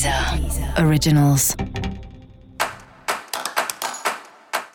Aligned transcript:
Deezer 0.00 0.82
Originals. 0.82 1.54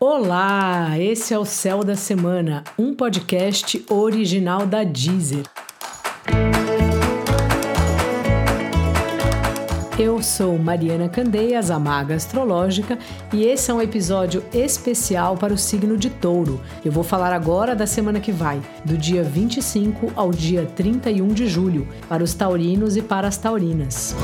Olá, 0.00 0.98
esse 0.98 1.32
é 1.32 1.38
o 1.38 1.44
Céu 1.44 1.84
da 1.84 1.94
Semana, 1.94 2.64
um 2.76 2.92
podcast 2.92 3.84
original 3.88 4.66
da 4.66 4.82
Deezer. 4.82 5.44
Eu 9.96 10.20
sou 10.20 10.58
Mariana 10.58 11.08
Candeias, 11.08 11.70
a 11.70 11.78
Maga 11.78 12.16
Astrológica, 12.16 12.98
e 13.32 13.44
esse 13.44 13.70
é 13.70 13.74
um 13.74 13.80
episódio 13.80 14.42
especial 14.52 15.36
para 15.36 15.54
o 15.54 15.58
signo 15.58 15.96
de 15.96 16.10
Touro. 16.10 16.60
Eu 16.84 16.90
vou 16.90 17.04
falar 17.04 17.32
agora 17.32 17.76
da 17.76 17.86
semana 17.86 18.18
que 18.18 18.32
vai, 18.32 18.60
do 18.84 18.98
dia 18.98 19.22
25 19.22 20.14
ao 20.16 20.32
dia 20.32 20.66
31 20.74 21.28
de 21.28 21.46
julho, 21.46 21.86
para 22.08 22.24
os 22.24 22.34
taurinos 22.34 22.96
e 22.96 23.02
para 23.02 23.28
as 23.28 23.36
taurinas. 23.36 24.16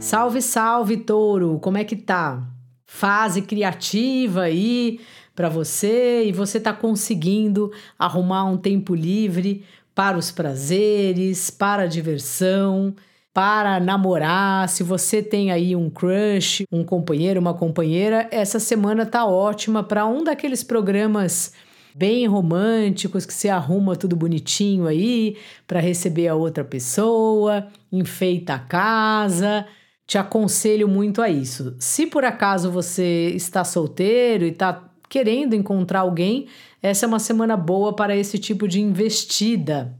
Salve, 0.00 0.40
salve, 0.40 0.96
Touro! 0.96 1.58
Como 1.60 1.76
é 1.76 1.84
que 1.84 1.94
tá? 1.94 2.42
Fase 2.86 3.42
criativa 3.42 4.42
aí 4.42 4.98
para 5.36 5.48
você 5.48 6.24
e 6.24 6.32
você 6.32 6.58
tá 6.58 6.72
conseguindo 6.72 7.70
arrumar 7.98 8.44
um 8.44 8.56
tempo 8.56 8.94
livre 8.94 9.62
para 9.94 10.16
os 10.16 10.30
prazeres, 10.30 11.50
para 11.50 11.82
a 11.82 11.86
diversão 11.86 12.94
para 13.32 13.78
namorar, 13.78 14.68
se 14.68 14.82
você 14.82 15.22
tem 15.22 15.52
aí 15.52 15.76
um 15.76 15.88
crush, 15.88 16.64
um 16.72 16.82
companheiro, 16.82 17.38
uma 17.38 17.54
companheira, 17.54 18.28
essa 18.30 18.58
semana 18.58 19.06
tá 19.06 19.24
ótima 19.24 19.84
para 19.84 20.04
um 20.04 20.24
daqueles 20.24 20.64
programas 20.64 21.52
bem 21.94 22.26
românticos 22.26 23.24
que 23.24 23.32
se 23.32 23.48
arruma 23.48 23.94
tudo 23.94 24.16
bonitinho 24.16 24.86
aí 24.86 25.36
para 25.66 25.78
receber 25.80 26.26
a 26.28 26.34
outra 26.34 26.64
pessoa, 26.64 27.68
enfeita 27.92 28.54
a 28.54 28.58
casa. 28.58 29.64
Te 30.10 30.18
aconselho 30.18 30.88
muito 30.88 31.22
a 31.22 31.28
isso. 31.28 31.76
Se 31.78 32.04
por 32.04 32.24
acaso 32.24 32.68
você 32.68 33.28
está 33.28 33.62
solteiro 33.62 34.44
e 34.44 34.48
está 34.48 34.90
querendo 35.08 35.54
encontrar 35.54 36.00
alguém, 36.00 36.48
essa 36.82 37.06
é 37.06 37.08
uma 37.08 37.20
semana 37.20 37.56
boa 37.56 37.94
para 37.94 38.16
esse 38.16 38.36
tipo 38.36 38.66
de 38.66 38.80
investida. 38.80 39.94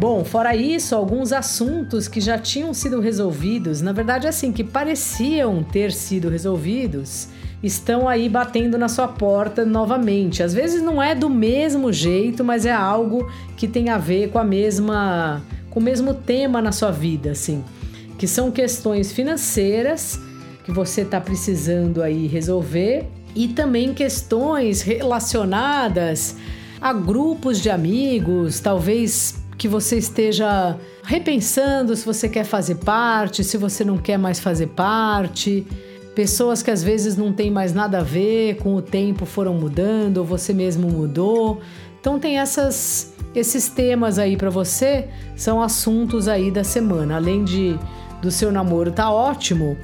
Bom, 0.00 0.24
fora 0.24 0.56
isso, 0.56 0.96
alguns 0.96 1.32
assuntos 1.32 2.08
que 2.08 2.20
já 2.20 2.36
tinham 2.38 2.74
sido 2.74 2.98
resolvidos, 2.98 3.80
na 3.80 3.92
verdade, 3.92 4.26
assim, 4.26 4.52
que 4.52 4.64
pareciam 4.64 5.62
ter 5.62 5.92
sido 5.92 6.28
resolvidos, 6.28 7.28
estão 7.62 8.08
aí 8.08 8.28
batendo 8.28 8.78
na 8.78 8.88
sua 8.88 9.08
porta 9.08 9.64
novamente. 9.64 10.42
Às 10.42 10.54
vezes 10.54 10.82
não 10.82 11.02
é 11.02 11.14
do 11.14 11.28
mesmo 11.28 11.92
jeito, 11.92 12.44
mas 12.44 12.64
é 12.64 12.72
algo 12.72 13.30
que 13.56 13.66
tem 13.66 13.88
a 13.88 13.98
ver 13.98 14.30
com 14.30 14.38
a 14.38 14.44
mesma, 14.44 15.42
com 15.70 15.80
o 15.80 15.82
mesmo 15.82 16.14
tema 16.14 16.62
na 16.62 16.72
sua 16.72 16.90
vida, 16.90 17.32
assim, 17.32 17.64
que 18.16 18.26
são 18.26 18.50
questões 18.50 19.12
financeiras 19.12 20.20
que 20.64 20.70
você 20.70 21.00
está 21.00 21.20
precisando 21.20 22.02
aí 22.02 22.26
resolver 22.26 23.06
e 23.34 23.48
também 23.48 23.94
questões 23.94 24.82
relacionadas 24.82 26.36
a 26.80 26.92
grupos 26.92 27.60
de 27.60 27.70
amigos, 27.70 28.60
talvez 28.60 29.42
que 29.56 29.66
você 29.66 29.98
esteja 29.98 30.76
repensando 31.02 31.94
se 31.96 32.06
você 32.06 32.28
quer 32.28 32.44
fazer 32.44 32.76
parte, 32.76 33.42
se 33.42 33.56
você 33.56 33.84
não 33.84 33.98
quer 33.98 34.16
mais 34.16 34.38
fazer 34.38 34.68
parte. 34.68 35.66
Pessoas 36.18 36.64
que 36.64 36.70
às 36.72 36.82
vezes 36.82 37.16
não 37.16 37.32
tem 37.32 37.48
mais 37.48 37.72
nada 37.72 38.00
a 38.00 38.02
ver, 38.02 38.56
com 38.56 38.74
o 38.74 38.82
tempo 38.82 39.24
foram 39.24 39.54
mudando, 39.54 40.16
ou 40.16 40.24
você 40.24 40.52
mesmo 40.52 40.88
mudou. 40.90 41.60
Então 42.00 42.18
tem 42.18 42.40
essas 42.40 43.14
esses 43.36 43.68
temas 43.68 44.18
aí 44.18 44.36
para 44.36 44.50
você, 44.50 45.06
são 45.36 45.62
assuntos 45.62 46.26
aí 46.26 46.50
da 46.50 46.64
semana. 46.64 47.14
Além 47.14 47.44
de 47.44 47.78
do 48.20 48.32
seu 48.32 48.50
namoro 48.50 48.90
tá 48.90 49.12
ótimo, 49.12 49.76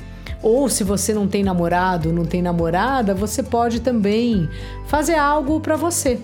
ou 0.43 0.69
se 0.69 0.83
você 0.83 1.15
não 1.15 1.28
tem 1.28 1.45
namorado, 1.45 2.12
não 2.12 2.25
tem 2.25 2.43
namorada, 2.43 3.15
você 3.15 3.41
pode 3.41 3.78
também 3.78 4.49
fazer 4.89 5.15
algo 5.15 5.61
para 5.61 5.77
você. 5.77 6.19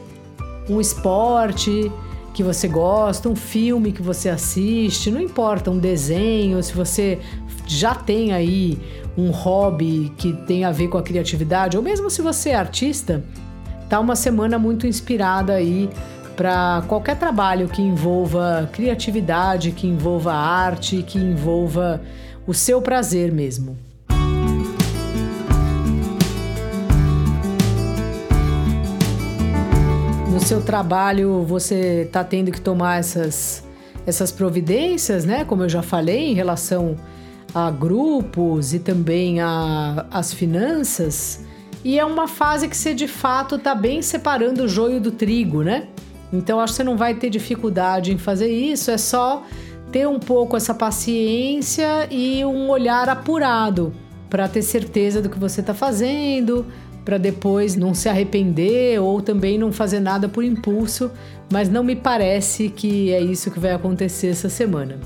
Um 0.69 0.81
esporte, 0.81 1.89
que 2.33 2.43
você 2.43 2.69
gosta, 2.69 3.29
um 3.29 3.37
filme 3.37 3.93
que 3.93 4.03
você 4.03 4.29
assiste, 4.29 5.11
não 5.11 5.21
importa, 5.21 5.71
um 5.71 5.79
desenho, 5.79 6.63
se 6.63 6.73
você 6.73 7.19
já 7.67 7.95
tem 7.95 8.33
aí 8.33 8.79
um 9.17 9.31
hobby 9.31 10.13
que 10.17 10.33
tem 10.33 10.65
a 10.65 10.71
ver 10.71 10.89
com 10.89 10.99
a 10.99 11.03
criatividade, 11.03 11.77
ou 11.77 11.83
mesmo 11.83 12.09
se 12.09 12.23
você 12.23 12.51
é 12.51 12.55
artista, 12.55 13.25
tá 13.89 13.99
uma 13.99 14.17
semana 14.17 14.59
muito 14.59 14.87
inspirada 14.87 15.55
aí 15.55 15.91
para 16.37 16.83
qualquer 16.89 17.19
trabalho 17.19 17.69
que 17.69 17.83
envolva 17.83 18.69
criatividade, 18.73 19.73
que 19.73 19.87
envolva 19.87 20.33
arte, 20.33 21.03
que 21.03 21.19
envolva 21.19 22.01
o 22.47 22.55
seu 22.55 22.81
prazer 22.81 23.31
mesmo. 23.31 23.90
No 30.31 30.41
seu 30.41 30.63
trabalho 30.63 31.43
você 31.43 32.05
está 32.07 32.23
tendo 32.23 32.53
que 32.53 32.61
tomar 32.61 33.01
essas, 33.01 33.65
essas 34.07 34.31
providências, 34.31 35.25
né? 35.25 35.45
Como 35.45 35.65
eu 35.65 35.69
já 35.69 35.83
falei, 35.83 36.31
em 36.31 36.35
relação 36.35 36.97
a 37.53 37.71
grupos 37.71 38.73
e 38.73 38.79
também 38.79 39.41
a, 39.41 40.07
as 40.11 40.33
finanças. 40.33 41.45
E 41.85 41.99
é 41.99 42.05
uma 42.05 42.29
fase 42.29 42.69
que 42.69 42.77
você 42.77 42.95
de 42.95 43.09
fato 43.09 43.57
está 43.57 43.75
bem 43.75 44.03
separando 44.03 44.65
o 44.65 44.69
joio 44.69 45.01
do 45.01 45.11
trigo, 45.11 45.63
né? 45.63 45.89
Então 46.33 46.61
acho 46.61 46.75
que 46.75 46.77
você 46.77 46.85
não 46.85 46.97
vai 46.97 47.15
ter 47.15 47.29
dificuldade 47.29 48.13
em 48.13 48.19
fazer 48.19 48.51
isso, 48.51 48.91
é 48.91 48.99
só 48.99 49.45
ter 49.91 50.07
um 50.07 50.21
pouco 50.21 50.57
essa 50.57 50.73
paciência 50.73 52.07
e 52.09 52.45
um 52.45 52.69
olhar 52.71 53.09
apurado 53.09 53.93
para 54.29 54.47
ter 54.47 54.63
certeza 54.63 55.21
do 55.21 55.29
que 55.29 55.39
você 55.39 55.61
está 55.61 55.75
fazendo, 55.75 56.65
para 57.05 57.19
depois 57.19 57.77
não 57.77 57.95
se 57.95 58.09
arrepender 58.09 59.01
ou 59.01 59.21
também 59.21 59.59
não 59.59 59.73
fazer 59.73 60.01
nada 60.01 60.29
por 60.29 60.45
impulso, 60.45 61.11
mas 61.53 61.69
não 61.69 61.83
me 61.83 61.97
parece 61.97 62.69
que 62.69 63.13
é 63.13 63.21
isso 63.21 63.51
que 63.51 63.59
vai 63.59 63.73
acontecer 63.73 64.29
essa 64.29 64.49
semana. 64.49 64.99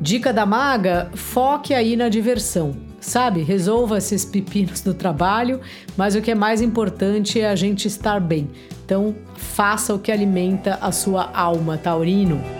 Dica 0.00 0.32
da 0.32 0.46
maga: 0.46 1.10
foque 1.14 1.74
aí 1.74 1.96
na 1.96 2.08
diversão. 2.08 2.74
Sabe, 3.00 3.42
resolva 3.42 3.96
esses 3.96 4.26
pepinos 4.26 4.82
do 4.82 4.92
trabalho, 4.92 5.60
mas 5.96 6.14
o 6.14 6.20
que 6.20 6.30
é 6.30 6.34
mais 6.34 6.60
importante 6.60 7.40
é 7.40 7.48
a 7.48 7.56
gente 7.56 7.88
estar 7.88 8.20
bem. 8.20 8.50
Então, 8.84 9.14
faça 9.36 9.94
o 9.94 9.98
que 9.98 10.12
alimenta 10.12 10.78
a 10.82 10.92
sua 10.92 11.30
alma, 11.32 11.78
Taurino. 11.78 12.59